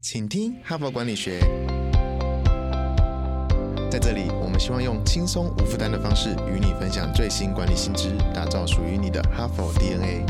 [0.00, 1.40] 请听哈佛管理学。
[3.90, 10.24] 在这里，我们希望用轻松无负担的方式与你分享最新管理新知，打造属于你的哈佛 DNA。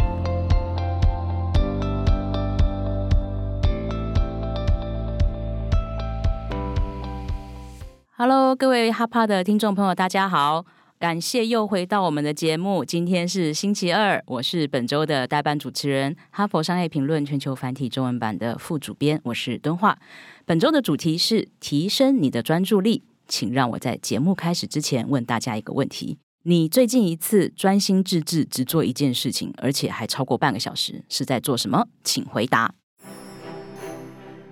[8.16, 10.64] Hello，各位哈帕的听众朋友，大家好。
[10.98, 12.84] 感谢又回到我们的节目。
[12.84, 19.96] 今天是星期二，我是本周的代班主持人，哈佛商业评论全球繁体中文版的副主编，我是敦化。
[20.44, 31.86] 本周的主题是提升你的专注力，请让我在节目开始之前问大家一个问题：你最近一次专心致志只做一件事情，而且还超过半个小时，是在做什么？
[32.02, 32.74] 请回答。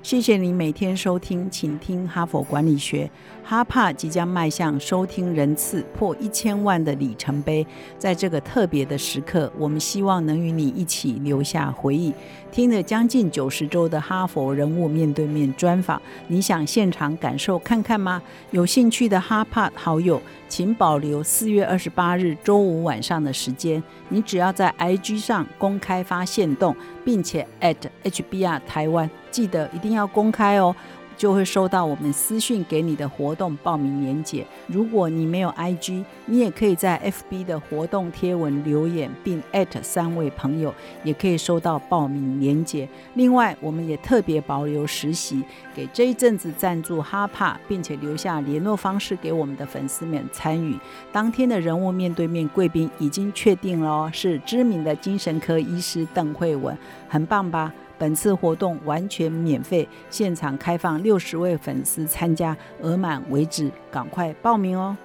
[0.07, 3.11] 谢谢你每天收听，请听哈佛管理学。
[3.43, 7.67] 哈帕即将迈向收听人次破一千万的里程碑，
[7.99, 12.15] 在这个特别的时刻，我们希望能与你一起留下回忆。
[12.53, 18.23] 听了将近九十周的哈佛人物面对面专访，你想现场感受看看吗？
[18.53, 23.83] 有兴趣的哈帕好友，请保留四月二十八日周五晚上的时间。
[24.09, 27.77] 你只要在 IG 上公开发现动，并且 at
[28.09, 29.09] HBR 台湾。
[29.31, 30.75] 记得一定要公开哦，
[31.15, 34.47] 就会收到我们私讯给你的活动报名链接。
[34.67, 36.99] 如果你没有 IG，你也可以在
[37.31, 39.43] FB 的活动贴文留言，并
[39.83, 40.73] 三位朋友，
[41.05, 42.89] 也可以收到报名链接。
[43.13, 45.43] 另外，我们也特别保留实习，
[45.75, 50.79] 给这一阵子赞助哈帕，并且留下联络方式给我们的粉丝们参与。
[51.13, 56.77] 当天的人物面对面贵宾已经确定了哦，是知名的精神科医师邓慧文，
[57.09, 57.71] 很棒吧？
[57.99, 64.97] 本次活动完全免费，现场开放六十位粉丝参加，额满为止，赶快报名哦！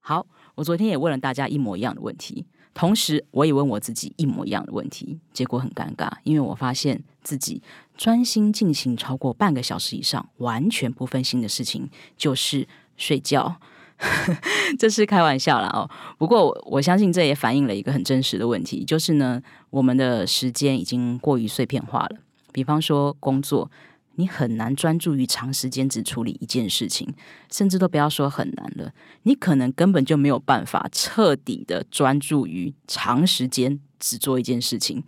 [0.00, 7.62] 好，我昨天也问了大家一模一样的问题，同时我也问我自己一模一样的问题，结果很尴尬，因为我发现自己
[7.96, 13.56] 专心进行超过半个小时以上，完全不分心的事情就是睡觉。
[14.78, 15.88] 这是开玩笑啦哦，
[16.18, 22.16] 不过我相信这也反映了一个很真实的问题，就是呢，我们的时间已经过于碎片化了。
[22.52, 23.70] 比方说工作，
[24.16, 27.14] 你很难专注于长时间只处理一件事情，
[27.50, 28.92] 甚至都不要说很难了，
[29.22, 35.02] 你可能根本就没有办法彻底的专注于长时间只做一件事情，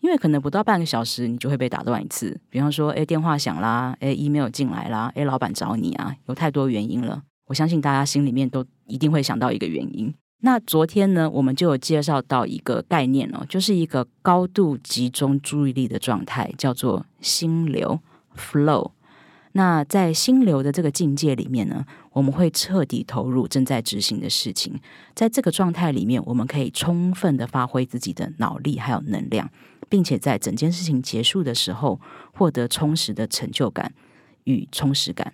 [0.00, 2.38] 因为可能不到半个小时，你就会被打断一次。
[2.50, 7.22] 比方说，哎，电话响啦，哎，email 进来啦，哎，老板找你啊，有太多原因了。
[7.50, 10.14] 我相信大家心里面都一定会想到一个原因。
[10.42, 17.98] 那昨天呢，我们就有介绍到一个概念哦，就是一个高度集中注意力的状态，叫做心流
[18.36, 18.92] （flow）。
[19.52, 24.78] 那在心流的这个境界里面呢，我们会彻底投入正在执行的事情。
[25.16, 29.50] 在这个状态里面，我们可以充分的发挥自己的脑力还有能量，
[29.88, 32.00] 并且在整件事情结束的时候，
[32.32, 33.92] 获得充实的成就感
[34.44, 35.32] 与充实感。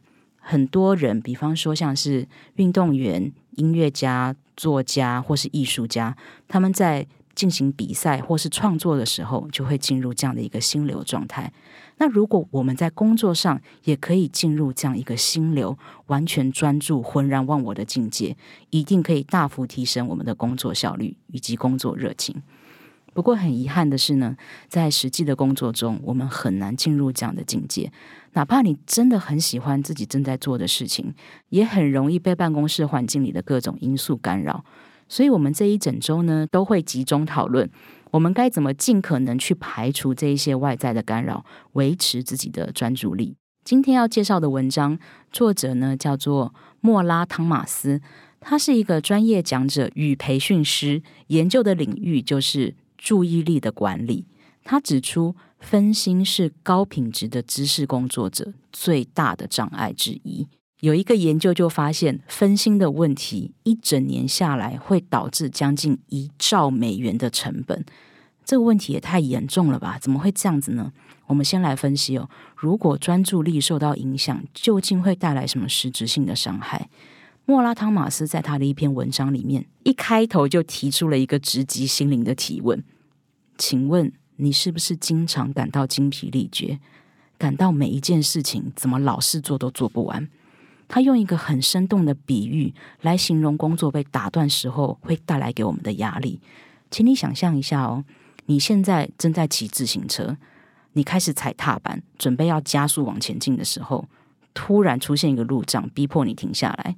[0.48, 11.52] 很多人，比方说像是运动员、音乐家、作家或是艺术家，他们在进行比赛或是创作的时候，就会进入这样的一个心流状态。
[11.98, 15.76] 那如果我们在工作上也可以进入这样一个心流，
[16.06, 18.36] 完全专注、浑然忘我的境界，
[18.70, 22.40] 一定可以大幅提升我们的工作效率以及工作热情。
[23.16, 24.36] 不过很遗憾的是呢，
[24.68, 27.90] 在实际的工作中，我们很难进入这样的境界。
[28.34, 31.14] 哪怕你真的很喜欢自己正在做的事情，
[31.48, 34.62] 也很容易被办公室环境里的各种因素干扰。
[35.08, 37.70] 所以，我们这一整周呢，都会集中讨论，
[38.10, 43.34] 我们该怎么尽可能去排除这一些外在的干扰，维持自己的专注力。
[43.64, 44.98] 今天要介绍的文章，
[45.32, 48.02] 作者呢叫做莫拉汤马斯，
[48.40, 54.26] 他是一个专业讲者与培训师，研究的领域就是注意力的管理。
[54.64, 55.34] 他指出。
[55.58, 60.46] 分心是高品质的知识工作者最大的障碍之一。
[60.80, 67.84] 有一个研究就发现，分心的问题一整年下来会导致将近一兆美元的成本。
[68.44, 69.98] 这个问题也太严重了吧？
[69.98, 70.92] 怎么会这样子呢？
[71.26, 72.28] 我们先来分析哦。
[72.54, 76.88] 如果专注力受到影响，究竟会带来什么实质性的伤害？
[77.48, 82.84] 莫拉汤马斯在他的一篇文章里面，一开头就提出了一个直击心灵的提问：
[83.56, 84.12] 请问？
[84.38, 86.78] 你是不是经常感到精疲力竭，
[87.38, 90.28] 感到每一件事情怎么老是做都做不完？
[90.88, 96.38] 他用一个很生动的比喻来形容工作被打断时候会带来给我们的压力。
[96.90, 98.04] 请你想象一下哦，
[98.44, 100.36] 你现在正在骑自行车，
[100.92, 104.06] 你开始踩踏板，准备要加速往前进的时候，
[104.52, 106.94] 突然出现一个路障，逼迫你停下来。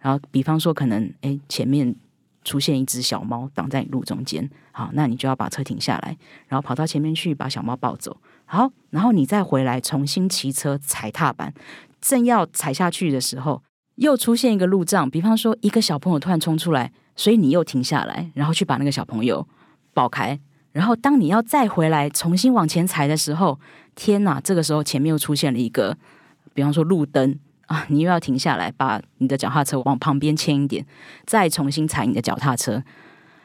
[0.00, 1.94] 然后，比方说，可能诶前面。
[2.44, 6.16] 出现一只小猫挡在你路中间，好，那你就要把车停下来，
[6.46, 8.16] 然后跑到前面去把小猫抱走。
[8.46, 11.52] 好，然后你再回来重新骑车踩踏板，
[12.00, 13.62] 正要踩下去的时候，
[13.96, 19.46] 又出现一个路障，比方说一个小朋友突然冲出来，所以你又停下来，然后去把那个小朋友
[19.92, 20.38] 抱开。
[20.72, 23.60] 然后当你要再回来重新往前踩的时候，
[23.94, 24.40] 天哪！
[24.40, 25.94] 这个时候前面又出现了一个，
[26.54, 27.38] 比方说路灯
[27.68, 30.84] 啊，你又要停下来，把你的脚踏车往旁边牵一点，
[31.24, 32.82] 再重新踩你的脚踏车。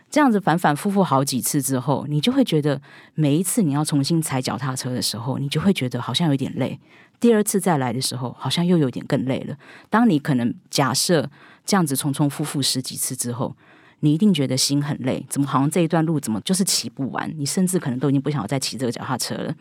[0.10, 2.80] 这样子反反复复好几次之后，你就会觉得
[3.16, 6.80] 每一次你要重新踩脚踏车的时候，你就会觉得好像有点累。
[7.20, 9.58] 第二次再来的时候，好像又有点更累了。
[9.90, 11.30] 当你可能假设
[11.66, 13.56] 这样子重重复复十几次之后，
[14.02, 17.34] 你一定觉得心很累，怎么好像这一段路怎么就是骑不完？
[17.36, 19.54] 你甚至可能都已经不想再骑这个脚踏车了，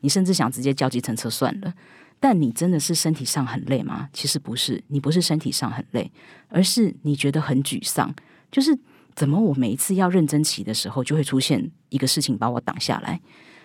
[0.00, 1.74] 你甚至想直接叫计程车算了。
[2.20, 4.08] 但你真的是身体上很累吗？
[4.12, 6.10] 其实不是，你不是身体上很累，
[6.48, 8.14] 而是你觉得很沮丧，
[8.50, 8.78] 就是。
[9.14, 9.36] 怎么？
[9.36, 13.20] 我每一次要认真骑的时候，就会出现一个事情把我挡下来。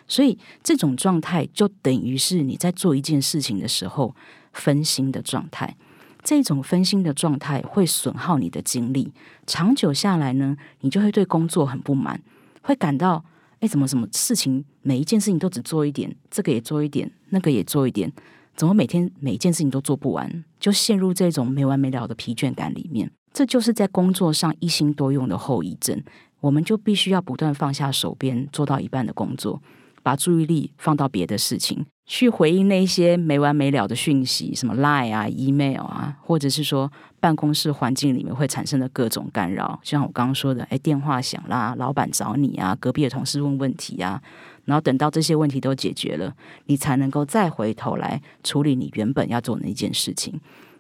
[0.08, 4.16] 所以这种状态就等于是你在做一件事情的时候
[4.52, 5.78] 分心的状态。
[6.24, 9.14] 这种分心的状态会损耗你的精力，
[9.46, 12.20] 长久下来呢，你就会对工作很不满，
[12.64, 13.24] 会感到
[13.60, 18.12] 哎，怎么什么事情每一件事情都只做一点，这个也做一点，那个也做一点，
[18.56, 23.12] 怎么每天每件事情都做不完，就陷入这种没完没了的疲倦感里面。
[23.34, 26.02] 这就是在工作上一心多用的后遗症，
[26.40, 29.60] 我们就必须要不断放下手边做到一半的工作，
[30.04, 44.22] 把注意力放到别的事情，去回应那些没完没了的讯息，什么 Line 啊、Email 啊，或者是说办公室环境里面会产生的各种干扰，像我刚刚说的，哎，电话响啦，老板找你啊，隔壁的同事问问题啊，
[44.66, 46.34] 然后等到这些问题都解决了，
[46.66, 50.40] 你才能够再回头来处理你原本要做的那件事情。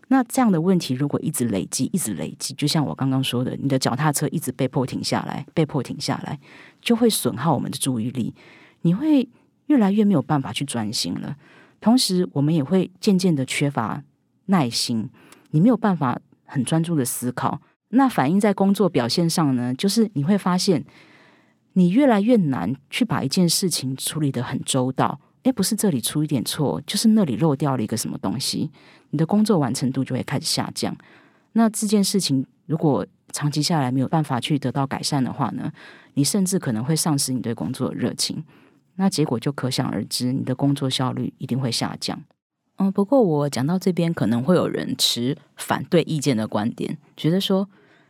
[0.10, 6.40] 那这样的问题如果一直累积，一直累积，就像我刚刚说的，你的脚踏车一直被迫停下来，被迫停下来，
[6.82, 8.34] 就会损耗我们的注意力，
[8.82, 9.28] 你会
[9.68, 11.36] 越来越没有办法去专心了。
[11.80, 14.04] 同时，我们也会渐渐的缺乏
[14.46, 15.10] 耐心，
[15.52, 17.62] 你没有办法很专注的思考。
[17.90, 20.84] 那反映在工作表现上呢，就是你会发现，
[21.74, 25.20] 你越来越难去把一件事情处理的很周到。
[25.44, 28.72] 诶，不是这里出一点错，就是那里漏掉了一个什么东西，
[29.10, 30.96] 你的工作完成度就会开始下降。
[31.52, 35.72] 那这件事情如果长期下来没有办法去得到改善的话呢，
[36.14, 38.44] 你甚至可能会丧失你对工作的热情。
[38.96, 42.24] 那结果就可想而知，你的工作效率一定会下降。
[42.78, 47.68] 嗯，不过我讲到这边，可能会有人持反对意见的观点，觉得说，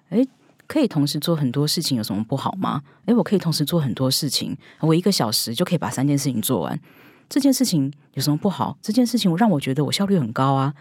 [0.10, 0.28] 诶，
[0.68, 2.82] 可以同时做很多事情有什么不好吗？
[3.06, 6.80] 诶，我可以同时做很多事情，我一个小时就可以把三件事情做完。
[7.30, 8.78] 这件事情有什么不好？
[8.82, 10.74] 这件事情让我觉得我效率很高啊！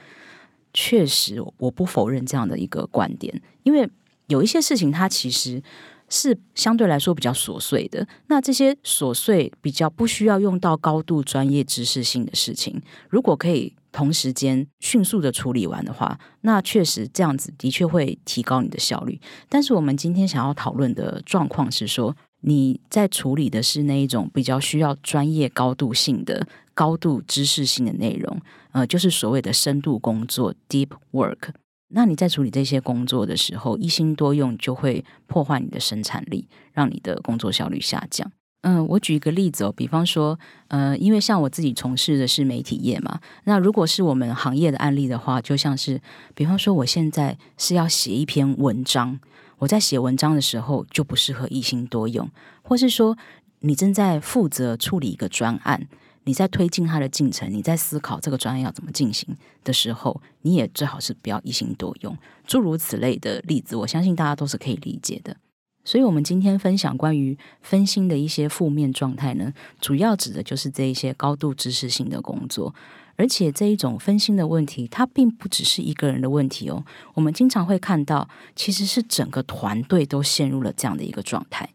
[0.75, 3.89] 确实，我不否认这样的一个观点，因为
[4.27, 5.63] 有一些事情它其实
[6.09, 8.07] 是相对来说比较琐碎的。
[8.27, 19.21] 那这些琐碎、比较不需要用到高度专业知识性的事情，如果可以同时间迅速的处理完的话，那确实这样子的确会提高你的效率。
[19.49, 22.17] 但是我们今天想要讨论的状况是说。
[22.45, 26.45] 你在处理的是那一种比较需要专业、高度性的、
[26.75, 28.37] 高度知识性的内容，
[28.73, 31.51] 呃，就是所谓的深度工作 （deep work）。
[31.95, 38.33] 那你在处理这些工作的时候，一心多用就会破坏你的生产力，让你的工作效率下降。
[38.63, 40.39] 嗯，我举一个例子哦，比方说，
[40.69, 46.01] 呃，因为像我自己从事的是媒体业嘛，那如果是我们行业的案例的话，就像是，
[46.35, 49.21] 比方说，我现在是要写一篇文章。
[49.59, 52.29] 我在写文章的时候就不适合一心多用，
[52.63, 53.17] 或是说
[53.61, 55.89] 你正在负责处理一个专案，
[56.25, 62.17] 你在推进它的进程，你在思考这个专案要怎么进行的时候，你也最好是不要一心多用。
[62.45, 65.37] 诸如此类的例子，我相信大家都是可以理解的。
[65.85, 72.75] 所以，我们今天分享关于分心的一些负面状态呢，主要指的就是这一些高度知识性的工作。
[73.17, 76.83] 而且这一种分心的问题，它并不只是一个人的问题哦。
[77.15, 81.69] 我们经常会看到，其实是整个团队都陷入了这样的一个状态。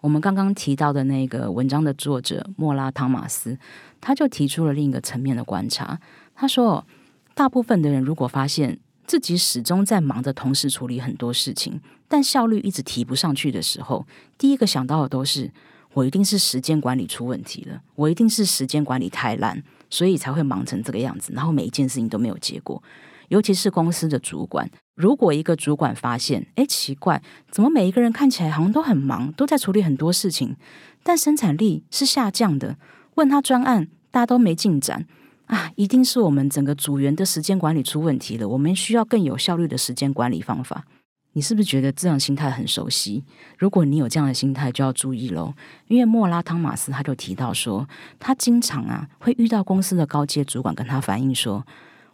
[0.00, 3.58] 我们刚刚提到的那个文章的作者莫拉汤马斯，
[4.00, 5.98] 他就提出了另一个层面的观察。
[6.36, 6.86] 他说，
[7.34, 15.52] 大部分的人如果发现自己始终在忙着同时处理很多事情，但效率一直提不上去的时候，第一个想到的都是：
[15.94, 19.62] 我一定是时间管理出问题了，我一定是时间管理太烂。
[19.88, 22.82] 所以才会忙成这个样子，然后每一件事情都没有结果。
[23.28, 27.22] 尤其是公司的主管，如果一个主管发现，哎，奇怪，
[27.52, 30.56] 怎么每一个人看起来好像都很忙，都在处理很多事情，
[31.04, 32.76] 但生产力是下降的。
[33.14, 35.06] 问他专案，大家都没进展
[35.46, 38.48] 啊，一定是我们整个组员的时间管理出问题了。
[38.48, 40.84] 我们需要更有效率的时间管理方法。
[41.32, 43.22] 你是不是觉得这样心态很熟悉？
[43.58, 45.52] 如果你有这样的心态，就要注意喽。
[45.86, 47.86] 因为莫拉汤马斯他就提到说，
[48.18, 51.66] 他经常啊会遇到公司的高阶主管跟他反映说，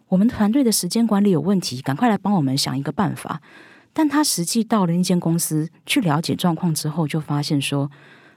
[0.08, 3.40] 我们团队的时间管理有问题，赶快来帮我们想一个办法。
[3.92, 7.90] 但他实际到了那间公司去了解状况之后，就发现说，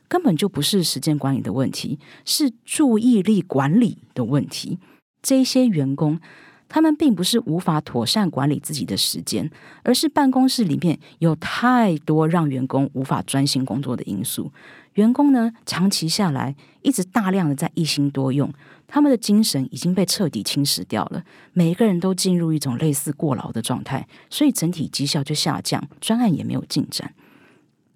[0.08, 4.80] 根本就不是时间管理的问题，是注意力管理的问题。
[5.22, 6.20] 这些员工。
[6.68, 9.50] 他们并不是无法妥善管理自己的时间，
[9.84, 14.52] 而是办公室里面有太多让员工无法专心工作的因素。
[14.96, 18.52] 员工呢，长期下来一直大量的在一心多用，
[18.88, 21.24] 他们的精神已经被彻底侵蚀掉了。
[21.54, 27.14] 每一个人都进入一种类似过劳的状态，所以整体绩效就下降，专案也没有进展。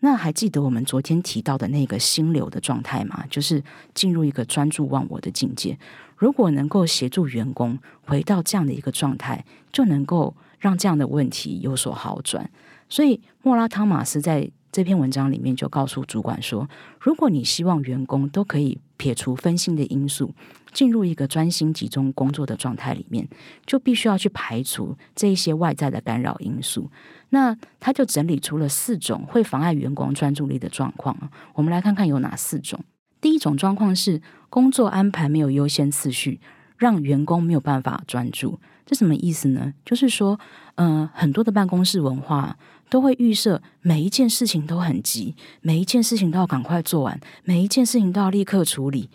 [0.01, 3.25] 那还记得我们昨天提到的那个心流的状态吗？
[3.29, 3.61] 就是
[3.93, 5.77] 进入一个专注忘我的境界。
[6.15, 12.49] 如果能够协助员工回到这样的一个状态，就能够让这样的问题有所好转。
[12.87, 16.67] 所以莫拉汤马斯在这篇文章里面就告诉主管说：，
[16.99, 20.33] 如果你希望员工都可以撇除分心的因素，
[20.73, 23.27] 进入一个专心集中工作的状态里面，
[23.65, 26.91] 就必须要去排除这一些外在的干扰因素。
[27.29, 31.15] 那他就整理出了四种会妨碍员工专注力的状况
[31.53, 32.79] 我们来看看有哪四种。
[33.21, 36.41] 第一种状况是工作安排没有优先次序，
[36.77, 38.59] 让员工没有办法专注。
[38.85, 39.73] 这什么意思呢？
[39.85, 40.39] 就是说，
[40.75, 42.57] 嗯，很多的办公室文化
[42.89, 49.09] 都会预设每一件事情都很急，每一件事情都要赶快做完，每一件事情都要立刻处理。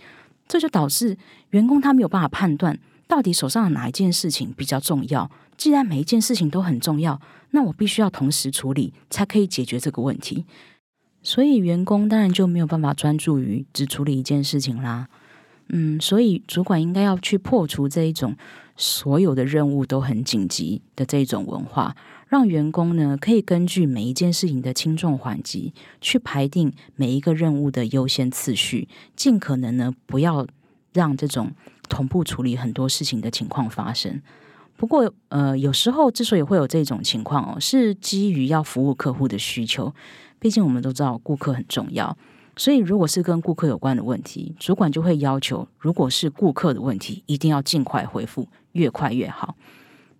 [0.47, 1.16] 这就导致
[1.50, 2.78] 员工他没有办法判断
[3.09, 5.31] 到底手上的哪一件事情比较重要。
[5.57, 10.45] 既然每一件事情都很重要，那我必须要同时处理，才可以解决这个问题。
[11.23, 15.09] 所以员工当然就没有办法专注于只处理一件事情啦。
[15.71, 18.37] 嗯，所以主管应该要去破除这一种
[18.76, 21.97] 所有的任务都很紧急的这种文化，
[22.35, 30.45] 让员工呢可以根据每一件事情的轻重缓急去排定每一个任务的优先次序，尽可能呢不要
[30.93, 31.53] 让这种
[31.88, 34.21] 同步处理很多事情的情况发生。
[34.76, 39.95] 不过，呃，有时候之所以会有这种情况哦，是基于要服务客户的需求。
[40.41, 42.19] 毕竟我们都知道顾客很重要，
[42.57, 49.55] 所以如果是跟顾客有关的问题，主管就会要求，如果是顾客的问题，一定要尽快回复，越快越好。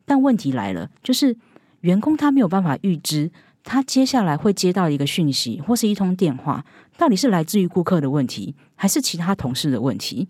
[0.05, 1.37] 但问题来了，就是
[1.85, 3.31] 员工他没有办法预知，
[3.63, 6.65] 他接下来会接到一个讯息或是一通电话，
[6.97, 10.27] 到底是来自于顾客的问题，还是其他同事的问题？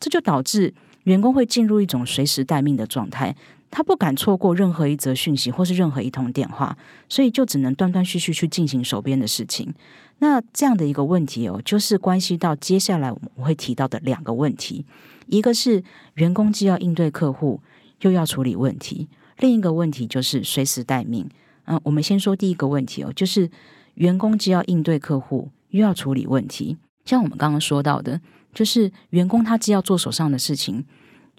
[0.00, 0.74] 这就导致
[1.04, 3.34] 员工会进入一种随时待命的状态。
[3.70, 6.76] 他不敢错过任何一则讯息或是任何一通电话，
[7.08, 9.72] 所以就只能断断续续去进行手边的事情。
[10.18, 14.84] 那这样的一个问题哦，就是关系到接下来我们会提到的两个问题：
[15.26, 17.60] 一个是员工既要应对客户，
[18.00, 19.06] 又要处理问题；
[19.38, 21.28] 另一个问题就是随时待命。
[21.64, 23.50] 嗯，我们先说第一个问题哦，就是
[23.94, 26.76] 员工既要应对客户，又要处理问题。
[27.04, 28.20] 像我们刚刚说到的，
[28.52, 30.84] 就是员工他既要做手上的事情，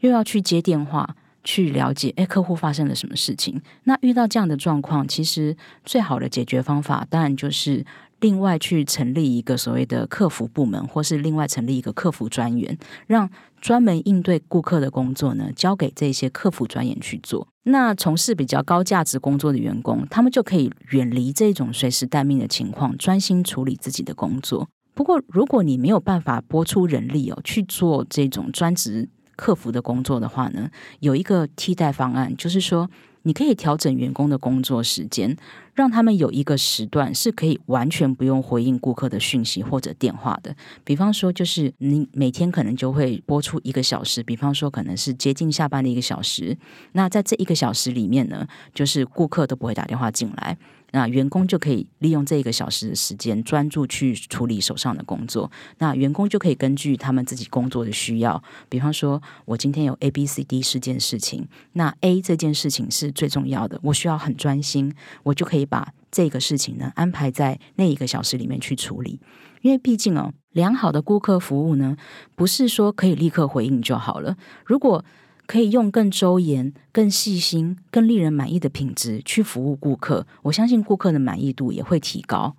[0.01, 1.15] 又要去接电话。
[1.41, 3.59] 去了解，哎，客户发生了什么事情？
[3.85, 7.83] 那遇到这样的状况，其实最好的解决方法，当然就是
[8.19, 13.29] 另外去成立一个所谓的客服部门，或是另外成立一个客服专员，让
[13.61, 17.47] 专门应对顾客的工作呢，交给这些客服专员去做。
[17.63, 24.67] 那从事比较高价值工作的员工，他们就可以远离这种随时待命的情况，专心处理自己的工作。
[24.93, 29.09] 不过，如果你没有办法拨出人力哦去做这种专职。
[29.39, 32.91] 客服的工作的话呢，有一个替代方案，就是说
[33.23, 35.35] 你可以调整员工的工作时间，
[35.73, 40.55] 让他们有一个时段是可以完全不用回应顾客的讯息或者电话的。
[40.83, 46.57] 比方说，就是你每天可能就会播出一个小时，比方说可能是接近下班的一个小时。
[46.93, 50.57] 那在这一个小时里面呢，就是顾客都不会打电话进来。
[50.91, 55.51] 那员工就可以利用这一个小时的时间，专注去处理手上的工作。
[55.77, 64.93] 那员工就可以根据他们自己工作的需要，比方说，我今天有 A、B、C、D 四件事情，那 A 这件事情是最重要的，我需要很专心，
[65.23, 69.19] 我就可以把这个事情呢安排在那一个小时里面去处理。
[69.61, 71.97] 因为毕竟哦，良好的顾客服务呢，
[72.35, 74.37] 不是说可以立刻回应就好了。
[74.65, 75.03] 如果
[75.49, 82.55] 可以用更周延、更细心、更令人满意的品质去服务顾客，我相信顾客的满意度也会提高。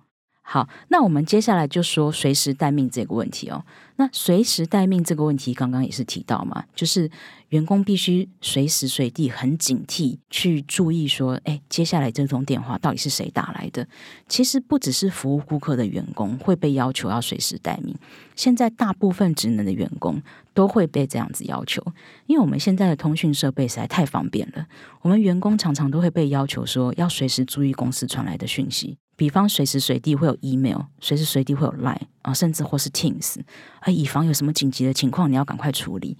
[0.51, 3.63] 好，那我们接下来就说随时待命这个问题哦。
[3.95, 7.09] 那随时待命这个问题，刚刚也是提到嘛，就是
[7.49, 13.87] 员工必须随时随地很警惕，去注意说，哎，接下来这通电话到底是谁打来的？
[14.27, 17.95] 其实不只是服务顾客的员工会被要求要随时待命，
[18.35, 20.21] 现在大部分职能的员工
[20.53, 21.81] 都会被这样子要求，
[22.25, 24.65] 因为我们现在的通讯设备实在太方便了，
[25.01, 28.97] 我们员工常常都会被要求说要随时注意公司传来的讯息。
[29.21, 33.39] 比方随时随地会有 email，随时随地会有 line 啊，甚至或是 Teams，
[33.79, 36.17] 啊，以防有什么紧急的情况，你要赶快处理。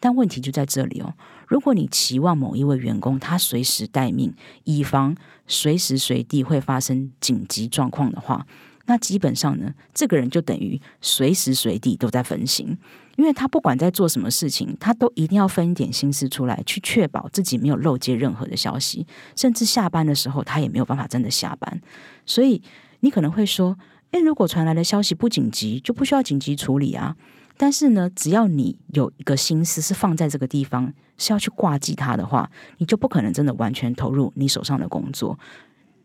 [0.00, 1.14] 但问题就在这里哦，
[1.46, 5.14] 如果你期望某一位员工他随时待命，以防
[5.46, 8.44] 随时随地会发生紧急状况的话，
[8.86, 12.76] 那基本上呢，这个人就等于随时随地都在分心。
[13.20, 21.82] 因为他不管在做什么事情，他都一定要分一点心思出来，去确保自己没有漏接任何的消息，甚至下班的时候他也没有办法真的下班。
[22.24, 22.62] 所以
[23.00, 23.76] 你可能会说
[24.12, 27.14] ：“诶，如果传来的消息不紧急，就不需要紧急处理啊。”
[27.58, 35.38] 但是呢，只要你有一个心思是放在这个地方，是要去挂记它的话，你就不可能真的完全投入你手上的工作。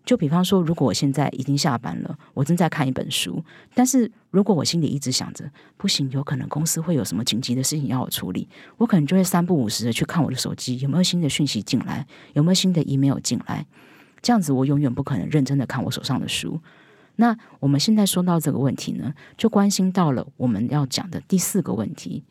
[0.05, 3.43] 就比方说，如果我现在已经下班了，我正在看一本书，
[3.73, 8.47] 但是如果我心里一直想着不行，有可能公司会有什么紧急的事情要我处理，
[8.77, 13.65] 我可能就会三不五时的去看我的手机有没有新的讯息进来，有没有新的 email 进来，
[14.21, 16.61] 这样子我永远不可能认真的看我手上的书。
[17.15, 22.23] 那我们现在说到这个问题呢，就关心到了我们要讲的第四个问题，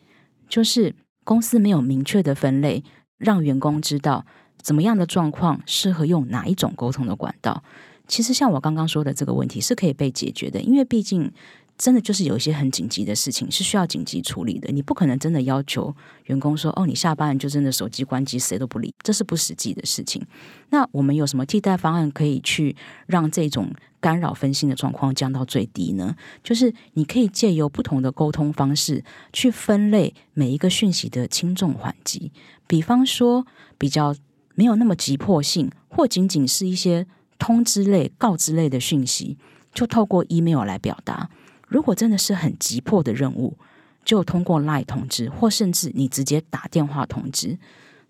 [0.48, 2.84] 就是公司没有明确的分类，
[3.18, 4.24] 让员工知道。
[4.64, 7.62] 怎么样的状况适合用哪一种沟通的管道？
[8.08, 11.30] 其实像我刚刚说的这个问题是可以被解决的，因为毕竟
[11.76, 14.72] 真的就是有一些很紧急的事情是需要紧急处理的。
[14.72, 15.94] 你不可能真的要求
[16.24, 20.26] 员工说：“哦，你下班就真的手机关机，谁都不理。”这是不实际的事情。
[20.70, 22.74] 那我们有什么替代方案可以去
[23.06, 26.16] 让这种干扰分心的状况降到最低呢？
[26.42, 32.32] 就是你可以借由不同的沟通方式去分类每一个讯息的轻重缓急，
[32.66, 34.14] 比方说比较。
[34.54, 37.06] 没有那么急迫性，或仅仅是一些
[37.38, 39.36] 通知类、告知类的讯息，
[39.72, 41.28] 就透过 email 来表达。
[41.66, 43.56] 如果真的是很急迫的任务，
[44.04, 47.58] 就通过 line 通知，或甚至你直接打电话通知。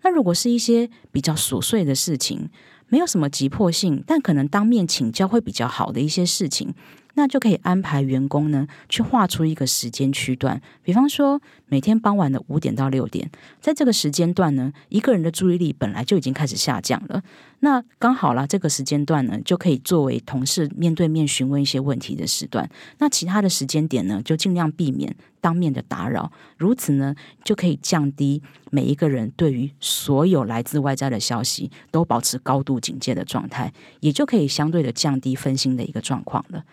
[0.03, 2.49] 那如果是一些比较琐碎的事情，
[2.89, 6.75] 没有什么急迫性，但可能当面请教会比较好的一些事情。
[7.15, 13.29] 那就可以安排员工呢，去画出一个时间区段，比方说每天傍晚的五点到六点，
[13.59, 17.23] 在这个时间段呢，一个人的注意力本来就已经开始下降了，
[17.61, 22.69] 那刚好啦，这个时间段呢，就可以作为同事面对面询问一些问题的时段。
[22.99, 36.63] 那其他的时间点呢，就尽量避免当面的打扰，如此呢，就可以降低每一个人对于所有来自外在的消息都保持高度警戒的状态，也就可以相对的降低分心的一个状况了。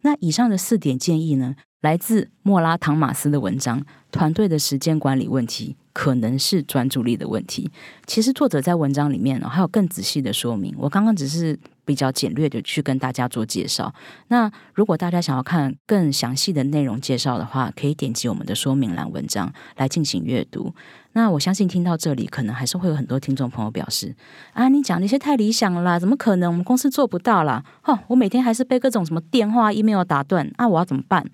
[0.00, 3.84] 那以上的四点建议呢，来自莫拉唐马斯的文章。
[4.10, 7.70] 团队的时间管理问题可能是专注力的问题。
[8.06, 10.74] 其实作者在文章里面呢，还有更仔细的说明。
[10.78, 13.92] 我刚刚只是比较简略的去跟大家做介绍。
[14.28, 20.74] 那如果大家想要看更详细的内容介绍的话，可以点击我们的说明栏文章来进行阅读。
[21.14, 24.14] 那我相信听到这里，可能还是会有很多听众朋友表示：
[24.54, 26.50] 啊，你讲那些太理想了，怎么可能？
[26.50, 27.62] 我们公司做不到啦！
[27.82, 30.66] 哈，我每天还是被各种什么电话、email 打断啊！
[30.66, 31.24] 我要怎么办？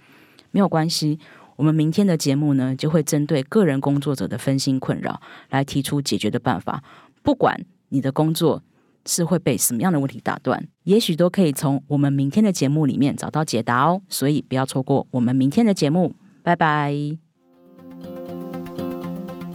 [0.50, 1.20] 没有关系，
[1.54, 6.82] 我们明天的节目呢，就会针对个人工作者的分心困扰来提出解决的办法。
[7.22, 8.62] 不管你的工作
[9.06, 14.02] 是会被什么样的问题打断，也许都可以从我们明天的节目里面找到解答哦。
[14.08, 16.94] 所以不要错过我们明天的节目，拜拜。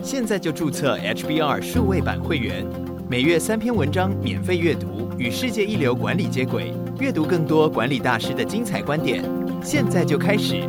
[0.02, 2.66] 现在就注册 HBR 数位版会员，
[3.10, 9.24] 每月三篇文章免费阅读，与世界一流管理接轨，阅读更多管理大师的精彩观点。
[9.64, 10.68] 现在就开始。